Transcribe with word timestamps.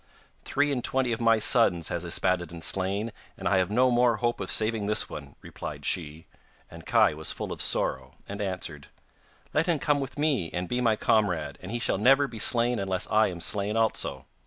'Three 0.45 0.71
and 0.71 0.83
twenty 0.83 1.11
of 1.11 1.21
my 1.21 1.37
sons 1.37 1.89
has 1.89 2.03
Yspaddaden 2.03 2.63
slain, 2.63 3.11
and 3.37 3.47
I 3.47 3.59
have 3.59 3.69
no 3.69 3.91
more 3.91 4.15
hope 4.17 4.39
of 4.39 4.49
saving 4.49 4.87
this 4.87 5.07
one,' 5.11 5.35
replied 5.43 5.85
she, 5.85 6.25
and 6.71 6.87
Kai 6.87 7.13
was 7.13 7.31
full 7.31 7.51
of 7.51 7.61
sorrow 7.61 8.15
and 8.27 8.41
answered: 8.41 8.87
'Let 9.53 9.67
him 9.67 9.77
come 9.77 9.99
with 9.99 10.17
me 10.17 10.49
and 10.53 10.67
be 10.67 10.81
my 10.81 10.95
comrade, 10.95 11.59
and 11.61 11.71
he 11.71 11.77
shall 11.77 11.99
never 11.99 12.27
be 12.27 12.39
slain 12.39 12.79
unless 12.79 13.05
I 13.11 13.27
am 13.27 13.39
slain 13.41 13.77
also. 13.77 14.25